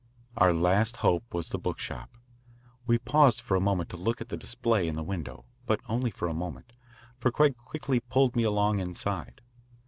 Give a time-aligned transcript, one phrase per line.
[0.35, 2.09] Our last hope was the book shop.
[2.87, 6.09] We paused for a moment to look at the display in the window, but only
[6.09, 6.73] for a moment,
[7.19, 9.41] for Craig quickly pulled me along inside.